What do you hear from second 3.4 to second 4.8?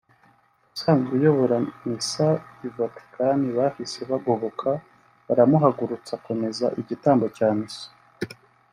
bahise bagoboka